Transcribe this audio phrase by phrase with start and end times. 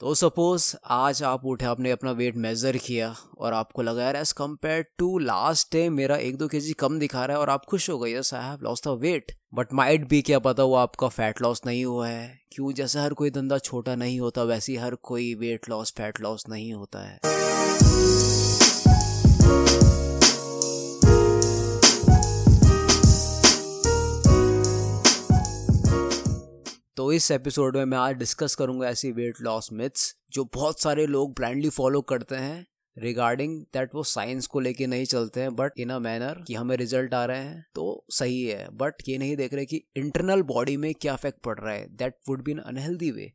[0.00, 4.32] तो सपोज़ आज आप उठे, आपने अपना वेट मेजर किया और आपको लगा, यार as
[4.32, 7.88] compare to last day मेरा एक दो के कम दिखा रहा है और आप खुश
[7.90, 11.08] हो गए। Yes I have lost the weight but might भी क्या पता वो आपका
[11.08, 12.72] फैट लॉस नहीं हुआ है। क्यों?
[12.72, 16.72] जैसे हर कोई धंधा छोटा नहीं होता, वैसे हर कोई वेट लॉस फैट लॉस नहीं
[16.72, 17.18] होता है।
[27.12, 31.34] इस एपिसोड में मैं आज डिस्कस करूँगा ऐसी वेट लॉस मिथ्स जो बहुत सारे लोग
[31.34, 32.66] ब्लाइंडली फॉलो करते हैं
[32.98, 36.76] रिगार्डिंग दैट वो साइंस को लेके नहीं चलते हैं बट इन अ मैनर कि हमें
[36.76, 40.76] रिज़ल्ट आ रहे हैं। तो सही है बट ये नहीं देख रहे कि इंटरनल बॉडी
[40.76, 43.32] में क्या इफ़ेक्ट पड़ रहा है। That would be in unhealthy way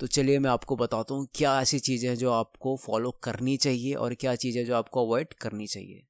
[0.00, 3.94] तो चलिए मैं आपको बताता हूँ क्या ऐसी चीज़ें हैं जो आपको फॉलो करनी चाहिए
[3.94, 6.06] और क्या चीज़ें जो आपको अवॉइड करनी चाहिए।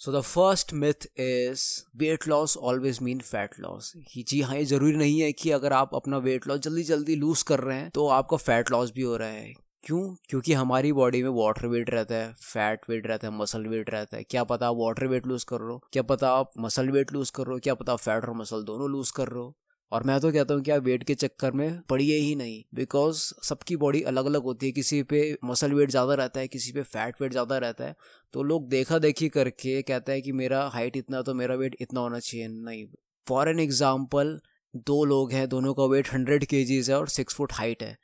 [0.00, 1.62] So the first myth is
[1.96, 5.94] weight loss always mean fat loss जी हाँ ये ज़रूरी नहीं है कि अगर आप
[5.94, 9.16] अपना वेट लॉस जल्दी जल्दी लूज कर रहे हैं तो आपका फैट लॉस भी हो
[9.16, 9.52] रहा है।
[9.84, 10.14] क्यों?
[10.28, 14.16] क्योंकि हमारी बॉडी में वाटर वेट रहता है फैट वेट रहता है मसल वेट रहता
[14.16, 15.80] है। क्या पता आप वाटर वेट लूज कर रहे हो?
[15.92, 17.58] क्या पता आप मसल वेट लूज कर रहे हो?
[17.58, 19.54] क्या पता आप फैट और मसल दोनों लूज कर रहे हो?
[19.92, 23.18] और मैं तो कहता हूँ कि आप वेट के चक्कर में पड़िए ही नहीं बिकॉज़
[23.44, 26.82] सबकी बॉडी अलग अलग होती है। किसी पे मसल वेट ज़्यादा रहता है, किसी पे
[26.82, 27.94] फैट वेट ज़्यादा रहता है।
[28.34, 32.00] तो लोग देखा देखी करके कहते हैं कि मेरा हाइट इतना तो मेरा वेट इतना
[32.00, 32.86] होना चाहिए। नहीं
[33.26, 34.38] फॉर एन एग्ज़ाम्पल
[34.76, 37.96] दो लोग हैं, दोनों का वेट हंड्रेड के है और सिक्स फुट हाइट है।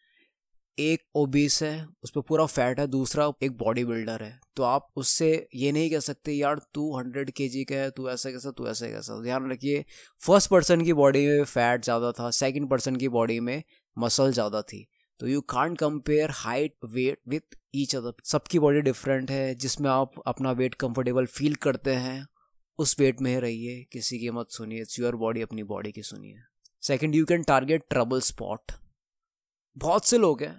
[0.78, 4.88] एक ओबीस है उस पर पूरा फैट है, दूसरा एक बॉडी बिल्डर है। तो आप
[4.96, 8.50] उससे ये नहीं कह सकते, यार, तू हंड्रेड के जी का है, तू ऐसा कैसा,
[8.50, 9.84] तू ऐसा कैसा। ध्यान रखिए
[10.20, 13.62] फ़र्स्ट पर्सन की बॉडी में फैट ज़्यादा था सेकंड पर्सन की बॉडी में
[13.96, 14.86] मसल ज़्यादा थी।
[15.20, 20.22] तो you can't compare height weight with each other सबकी बॉडी डिफरेंट है, जिसमें आप
[20.26, 22.26] अपना वेट कंफर्टेबल फील करते हैं,
[22.78, 26.42] उस वेट में रहिए, किसी की मत सुनिए इट्स योर बॉडी अपनी बॉडी की सुनिए।
[26.82, 28.72] Second you can target trouble spot
[29.76, 30.58] बहुत से लोग हैं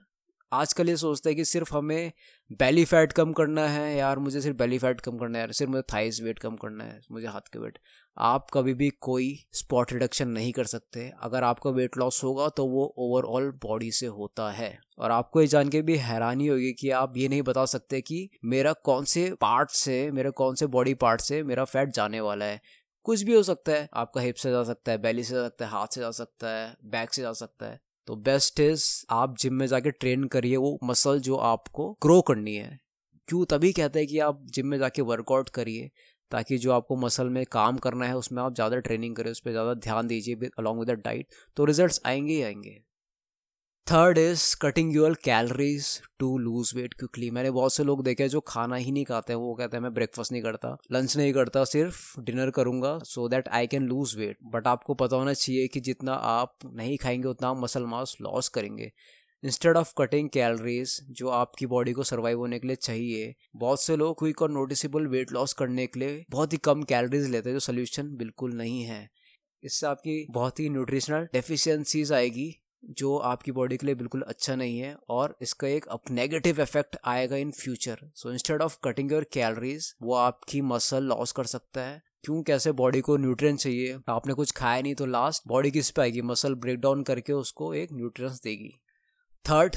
[0.56, 2.12] आजकल ये सोचते हैं कि सिर्फ़ हमें
[2.52, 5.72] बेली फैट कम करना है यार, मुझे सिर्फ़ बेली फैट कम करना है यार, सिर्फ़
[5.72, 7.80] मुझे थाइस वेट कम करना है, मुझे हाथ के वेट
[8.18, 12.66] आप कभी भी कोई स्पॉट रिडक्शन नहीं कर सकते। अगर आपका वेट लॉस होगा तो
[12.66, 16.90] वो ओवरऑल बॉडी से होता है। और आपको ये जान के भी हैरानी होगी कि
[16.90, 20.94] आप ये नहीं बता सकते कि मेरा कौन से पार्ट से, मेरे कौन से बॉडी
[20.94, 22.62] पार्ट से मेरा फैट जाने वाला है।
[23.06, 25.66] कुछ भी हो सकता है। आपका हिप से जा सकता है बैली से जा सकता
[25.66, 29.36] है, हाथ से जा सकता है बैक से जा सकता है। तो बेस्ट इज़ आप
[29.38, 32.78] जिम में जाके ट्रेन करिए, वो मसल जो आपको ग्रो करनी है।
[33.28, 33.46] क्यों?
[33.46, 35.90] तभी कहते हैं कि आप जिम में जाके वर्कआउट करिए,
[36.32, 39.52] ताकि जो आपको मसल में काम करना है, उसमें आप ज़्यादा ट्रेनिंग करें उस पर
[39.52, 41.28] ज़्यादा ध्यान दीजिए अलॉन्ग विद डाइट
[41.58, 42.80] तो रिज़ल्ट आएँगे ही आएँगे।
[43.88, 45.88] Third is cutting your calories
[46.20, 49.40] to lose weight quickly मैंने बहुत से लोग देखे जो खाना ही नहीं खाते हैं।
[49.40, 53.48] वो कहते हैं, मैं ब्रेकफास्ट नहीं करता लंच नहीं करता, सिर्फ़ डिनर करूँगा so that
[53.50, 57.50] I can lose weight but आपको पता होना चाहिए कि जितना आप नहीं खाएँगे, उतना
[57.50, 58.92] आप मसल मास लॉस करेंगे।
[59.44, 63.96] इंस्टेड ऑफ़ कटिंग कैलरीज जो आपकी बॉडी को सर्वाइव होने के लिए चाहिए, बहुत से
[63.96, 67.56] लोग क्विक और नोटिसेबल वेट लॉस करने के लिए बहुत ही कम कैलरीज लेते हैं,
[67.56, 69.10] जो सोल्यूशन बिल्कुल नहीं है।
[69.64, 72.54] इससे आपकी बहुत ही न्यूट्रिशनल डेफिशिएंसीज आएगी।
[72.90, 76.98] जो आपकी बॉडी के लिए बिल्कुल अच्छा नहीं है और इसका एक अब नेगेटिव इफ़ेक्ट
[77.06, 81.82] आएगा in future so instead of cutting your calories वो आपकी मसल लॉस कर सकता
[81.82, 82.42] है। क्यों?
[82.44, 83.98] कैसे बॉडी को न्यूट्रिएंट चाहिए?
[84.10, 86.22] आपने कुछ खाया नहीं तो लास्ट बॉडी किस पे आएगी?
[86.22, 88.74] मसल ब्रेक डाउन करके उसको एक न्यूट्रिएंट्स देगी।
[89.46, 89.76] Third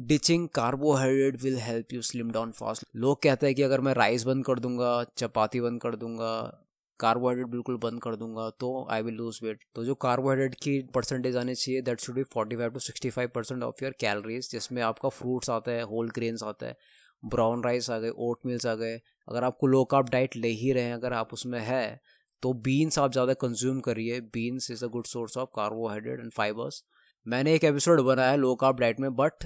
[0.00, 4.24] ditching carbohydrate will help you slim down fast लोग कहते हैं कि अगर मैं राइस
[4.24, 6.64] बंद कर दूँगा, चपाती बंद कर दूँगा
[7.00, 11.36] कार्बोहाइड्रेट बिल्कुल बंद कर दूँगा तो आई विल लूज वेट तो जो कार्बोहाइड्रेट की परसेंटेज
[11.36, 14.82] आनी चाहिए that should be forty five to sixty five percent of your calories जिसमें
[14.82, 16.76] आपका फ्रूट्स आता है होल ग्रेन्स आता है
[17.22, 18.94] ब्राउन राइस आ गए ओट मिल्स आ गए,
[19.28, 22.00] अगर आपको लो कार्ब डाइट ले ही रहे हैं, अगर आप उसमें है
[22.42, 24.20] तो बीन्स आप ज़्यादा कंज्यूम करिए.
[24.20, 26.82] Beans is a good source of carbohydrate and fibers
[27.26, 29.44] मैंने एक एपिसोड बनाया है लो कार्ब डाइट में बट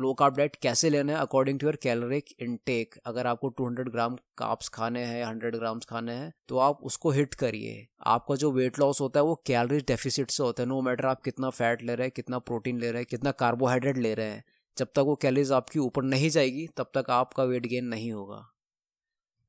[0.00, 4.16] लो कार्ब डाइट कैसे लेना है according to your caloric intake अगर आपको 200 ग्राम
[4.38, 8.78] काप्स खाने हैं 100 ग्राम्स खाने हैं तो आप उसको हिट करिए। आपका जो वेट
[8.78, 11.94] लॉस होता है, वो कैलोरी डेफिसिट से होता है। नो मैटर आप कितना फैट ले
[11.94, 14.44] रहे हैं, कितना प्रोटीन ले रहे हैं, कितना कार्बोहाइड्रेट ले रहे हैं,
[14.76, 18.57] जब तक वो कैलोरीज आपकी ऊपर नहीं जाएगी, तब तक आपका वेट गेन नहीं होगा।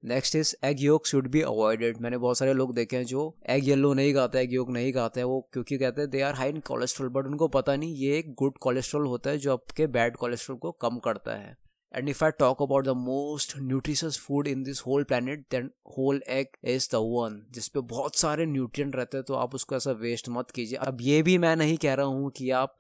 [0.04, 3.68] Next is egg yolk should be avoided मैंने बहुत सारे लोग देखे हैं जो एग
[3.68, 6.50] येलो नहीं खाते एग योग नहीं खाते हैं। वो क्योंकि कहते हैं they are high
[6.50, 10.16] in cholesterol but उनको पता नहीं, ये एक गुड कोलेस्ट्रॉल होता है जो आपके बैड
[10.18, 11.56] कोलेस्ट्रॉल को कम करता है।
[11.94, 16.22] And if I talk about the most nutritious food in this whole planet then whole
[16.30, 20.30] egg is the one जिसपे बहुत सारे न्यूट्रिएंट रहते हैं तो आप उसको ऐसा वेस्ट
[20.30, 22.78] मत कीजिए। अब ये भी मैं नहीं कह रहा हूँ कि आप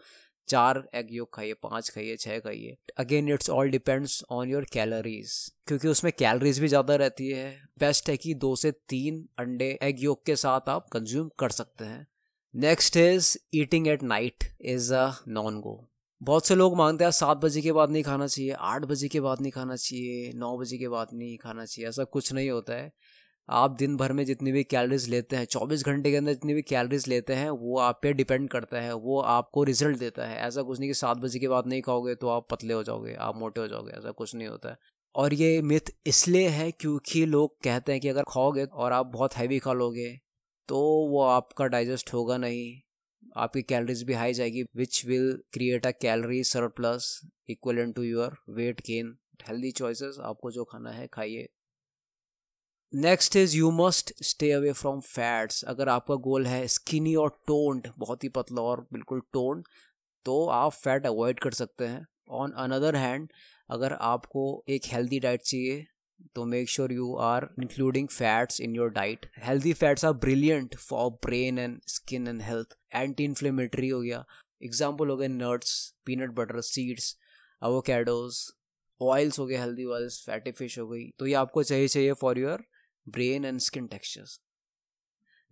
[0.50, 5.34] चार एग योग खाइए, पाँच खाइए, छह खाइए। Again it's all depends on your calories
[5.68, 10.04] क्योंकि उसमें कैलोरीज भी ज़्यादा रहती है। बेस्ट है कि दो से तीन अंडे एग
[10.04, 12.06] योग के साथ आप कंज्यूम कर सकते हैं।
[12.54, 15.86] Next is eating at night is a non go
[16.22, 19.20] बहुत से लोग मानते हैं सात बजे के बाद नहीं खाना चाहिए, आठ बजे के
[19.20, 22.74] बाद नहीं खाना चाहिए, नौ बजे के बाद नहीं खाना चाहिए, ऐसा कुछ नहीं होता
[22.74, 22.92] है।
[23.50, 26.62] आप दिन भर में जितनी भी कैलोरीज लेते हैं, चौबीस घंटे के अंदर जितनी भी
[26.62, 30.62] कैलोरीज लेते हैं, वो आप पे डिपेंड करता है, वो आपको रिज़ल्ट देता है। ऐसा
[30.62, 33.38] कुछ नहीं कि सात बजे के बाद नहीं खाओगे तो आप पतले हो जाओगे, आप
[33.38, 34.78] मोटे हो जाओगे, ऐसा कुछ नहीं होता है।
[35.16, 39.36] और ये मिथ इसलिए है क्योंकि लोग कहते हैं कि अगर खाओगे और आप बहुत
[39.36, 40.10] हैवी खा लोगे
[40.70, 40.80] तो
[41.12, 42.82] वो आपका डाइजेस्ट होगा नहीं,
[43.38, 47.20] आपकी कैलोरीज भी हाई जाएगी which will create a calorie surplus
[47.50, 49.16] equal to your weight gain
[49.48, 51.48] healthy choices आपको जो खाना है, खाइए।
[52.94, 57.88] Next is you must stay away from fats अगर आपका गोल है स्किनी और टोन्ड
[57.98, 59.66] बहुत ही पतला और बिल्कुल टोन्ड
[60.26, 62.06] तो आप फैट अवॉइड कर सकते हैं.
[62.30, 63.28] ऑन अनदर हैंड
[63.70, 65.86] अगर आपको एक हेल्दी डाइट चाहिए
[66.36, 71.10] तो make sure you are including fats in your diet healthy fats are brilliant for
[71.26, 74.24] brain and skin and health anti inflammatory हो गया.
[74.64, 77.16] एग्ज़ाम्पल हो गए nuts peanut butter seeds
[77.62, 78.42] avocados
[79.02, 81.10] oils हो गए हेल्दी ऑयल्स फैटी फ़िश हो गई.
[81.20, 82.66] तो ये आपको चाहिए चाहिए for your
[83.12, 84.30] brain and skin textures.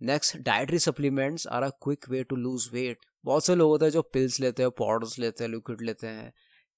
[0.02, 3.92] Next dietary supplements are a quick way to lose weight बहुत से लोग होते हैं
[3.92, 6.32] जो पिल्स लेते हैं पाउडर्स लेते हैं लिक्विड लेते हैं।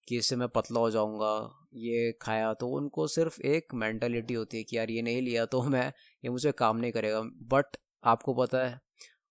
[0.09, 4.65] कि इससे मैं पतला हो जाऊँगा, ये खाया तो उनको सिर्फ़ एक मैंटेलिटी होती है
[4.65, 5.93] कि यार ये नहीं लिया तो मैं,
[6.25, 8.81] ये मुझे काम नहीं करेगा। बट आपको पता है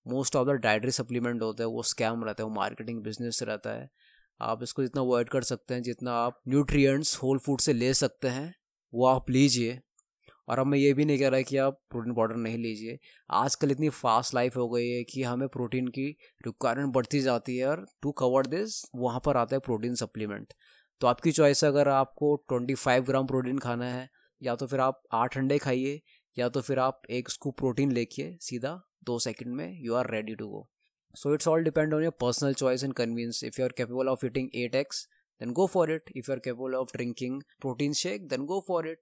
[0.08, 3.70] most of the dietary supplement होते हैं, वो स्कैम रहता है, वो मार्केटिंग बिज़नेस रहता
[3.70, 3.90] है।
[4.42, 8.28] आप इसको जितना अवॉइड कर सकते हैं, जितना आप न्यूट्रिएंट्स होल फ़ूड से ले सकते
[8.28, 8.56] हैं,
[8.94, 9.80] वो आप लीजिए।
[10.50, 12.98] और अब मैं ये भी नहीं कह रहा है कि आप प्रोटीन पाउडर नहीं लीजिए।
[13.30, 16.08] आजकल इतनी फास्ट लाइफ हो गई है कि हमें प्रोटीन की
[16.46, 20.54] रिक्वायरमेंट बढ़ती जाती है और टू कवर दिस, वहाँ पर आता है प्रोटीन सप्लीमेंट।
[21.02, 24.10] तो आपकी चॉइस अगर आपको ट्वेंटी फाइव ग्राम प्रोटीन खाना है,
[24.42, 26.02] या तो फिर आप आठ अंडे खाइए,
[26.38, 30.36] या तो फिर आप एक स्कूप प्रोटीन लेके सीधा दो सेकंड में you are ready
[30.36, 30.68] to go
[31.16, 34.26] so it's all depend on your personal choice and convenience if you are capable of
[34.26, 35.08] eating eggs
[35.42, 38.88] then go for it if you are capable of drinking protein shake then go for
[38.90, 39.00] it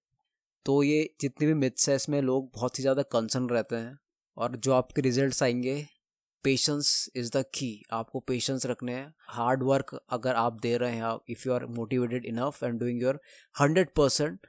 [0.67, 3.97] तो ये जितने भी myths है, इसमें लोग बहुत ही ज़्यादा concern रहते हैं।
[4.37, 5.85] और जो आपके रिजल्ट्स आएँगे
[6.43, 11.17] पेशेंस इज़ द की आपको पेशेंस रखने हैं। हार्ड वर्क अगर आप दे रहे हैं
[11.29, 13.19] if you are motivated enough and doing your
[13.55, 14.47] hundred percent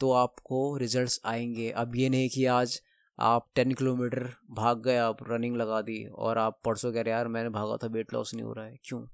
[0.00, 2.80] तो आपको रिजल्ट्स आएँगे। अब ये नहीं कि आज
[3.18, 7.28] आप टेन किलोमीटर भाग गए, आप रनिंग लगा दी और आप परसों कह रहे यार
[7.28, 9.06] मैंने भागा था वेट लॉस नहीं हो रहा है। क्यों?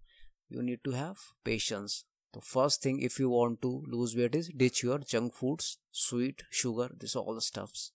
[0.52, 1.14] You need to have
[1.44, 5.76] patience तो first thing if you want to lose weight is ditch your junk foods
[5.92, 7.92] sweet sugar this all stuffs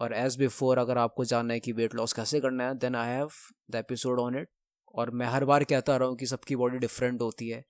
[0.00, 3.08] और एज बिफोर अगर आपको जानना है कि वेट लॉस कैसे करना है then I
[3.08, 3.28] have
[3.70, 4.48] the episode on it
[4.94, 7.64] और मैं हर बार कहता रहा हूँ कि सबकी बॉडी डिफरेंट होती है।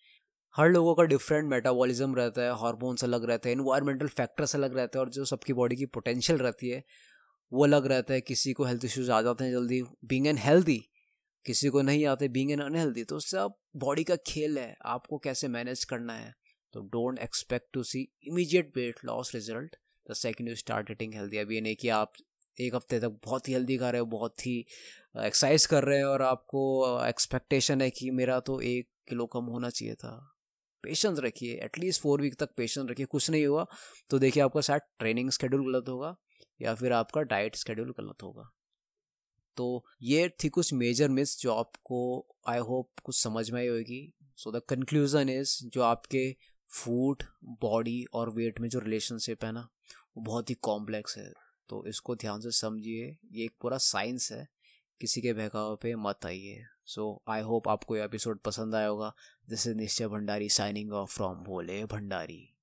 [0.54, 4.98] हर लोगों का डिफरेंट मेटाबॉलिज्म रहता है हार्मोन्स अलग रहते हैं इन्वायरमेंटल फैक्टर्स अलग रहते
[4.98, 6.82] हैं और जो सबकी बॉडी की पोटेंशियल रहती है,
[7.52, 10.80] वो अलग रहता है। किसी को हेल्थ इश्यूज़ आ जाते हैं जल्दी। बींग एन हेल्दी
[11.46, 15.48] किसी को नहीं आते बींग एन अनहेल्दी तो आप बॉडी का खेल है, आपको कैसे
[15.48, 16.34] मैनेज करना है।
[16.74, 19.76] तो don't expect to see immediate weight loss result
[20.06, 22.12] the second you start eating healthy अभी ये नहीं कि आप
[22.60, 24.58] एक हफ़्ते तक बहुत ही हेल्दी खा रहे हो, बहुत ही
[25.16, 26.62] एक्सरसाइज कर रहे हैं और आपको
[27.06, 30.14] एक्सपेक्टेशन है कि मेरा तो एक किलो कम होना चाहिए था।
[30.84, 33.66] पेशेंस रखिए एटलीस्ट फोर वीक तक पेशेंस रखिए। कुछ नहीं हुआ
[34.10, 36.14] तो देखिए आपका शायद ट्रेनिंग स्केड्यूल गलत होगा
[36.60, 38.50] या फिर आपका डाइट स्केड्यूल गलत होगा।
[39.56, 44.14] तो ये थी कुछ मेजर मिस जो आपको आई होप कुछ समझ में आई होगी।
[44.36, 46.36] सो द कंक्लूजन इज़ जो आपके
[46.68, 49.68] फ़ूड बॉडी और वेट में जो रिलेशनशिप है ना,
[50.16, 51.32] वो बहुत ही कॉम्प्लेक्स है।
[51.68, 54.48] तो इसको ध्यान से समझिए। ये एक पूरा साइंस है।
[55.00, 59.14] किसी के बहकाव पे मत आइए। सो आई होप आपको ये एपिसोड पसंद आया होगा।
[59.48, 62.55] This is Nishchay Bhandari signing off from Bhole Bhandari